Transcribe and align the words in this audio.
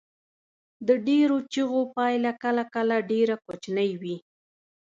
د 0.87 0.89
ډیرو 1.07 1.37
چیغو 1.53 1.81
پایله 1.95 2.31
کله 2.43 2.63
کله 2.75 2.95
ډیره 3.11 3.35
کوچنۍ 3.45 3.91
وي. 4.01 4.15